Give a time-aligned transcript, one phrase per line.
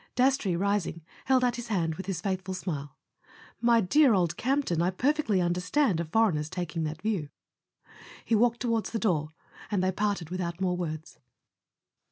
[0.15, 2.97] ."Dastrey, rising, held out his hand with his faithful smile.
[3.61, 7.29] "My dear old Campton, I perfectly understand a foreigner's taking that view..
[8.25, 9.29] He walked toward the door
[9.69, 11.19] and they parted without more words.